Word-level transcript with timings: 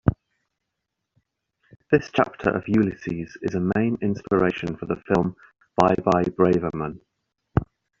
This 1.91 2.09
chapter 2.11 2.49
of 2.49 2.63
"Ulysses" 2.67 3.37
is 3.43 3.53
a 3.53 3.69
main 3.75 3.99
inspiration 4.01 4.75
for 4.75 4.87
the 4.87 4.95
film 5.13 5.35
"Bye 5.79 5.93
Bye 5.95 6.23
Braverman". 6.23 6.99